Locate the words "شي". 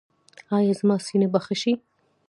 1.61-1.73